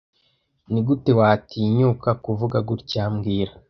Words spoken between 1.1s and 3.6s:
watinyuka kuvuga gutya mbwira